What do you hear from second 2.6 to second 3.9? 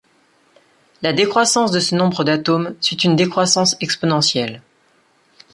suit une décroissance